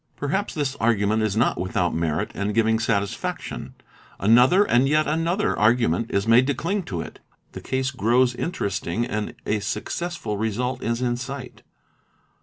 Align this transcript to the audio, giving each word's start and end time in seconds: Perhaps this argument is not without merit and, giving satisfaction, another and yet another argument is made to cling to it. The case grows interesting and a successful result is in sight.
Perhaps 0.17 0.55
this 0.55 0.75
argument 0.77 1.21
is 1.21 1.37
not 1.37 1.61
without 1.61 1.93
merit 1.93 2.31
and, 2.33 2.55
giving 2.55 2.79
satisfaction, 2.79 3.75
another 4.19 4.63
and 4.63 4.89
yet 4.89 5.05
another 5.05 5.55
argument 5.59 6.09
is 6.09 6.27
made 6.27 6.47
to 6.47 6.55
cling 6.55 6.81
to 6.81 7.01
it. 7.01 7.19
The 7.51 7.61
case 7.61 7.91
grows 7.91 8.33
interesting 8.33 9.05
and 9.05 9.35
a 9.45 9.59
successful 9.59 10.37
result 10.39 10.81
is 10.81 11.03
in 11.03 11.17
sight. 11.17 11.61